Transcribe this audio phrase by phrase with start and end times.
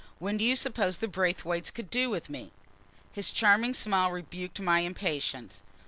[0.17, 2.51] When do you suppose the Braithwaites could do with me?"
[3.13, 5.61] His charming smile rebuked my impatience.